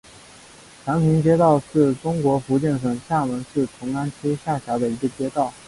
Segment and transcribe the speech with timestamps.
[0.83, 5.53] 祥平街道是中国福建省厦门市同安区下辖的一个街道。